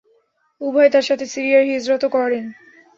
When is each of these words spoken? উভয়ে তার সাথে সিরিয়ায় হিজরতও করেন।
উভয়ে 0.61 0.89
তার 0.89 1.05
সাথে 1.09 1.25
সিরিয়ায় 1.25 1.67
হিজরতও 1.71 2.09
করেন। 2.09 2.45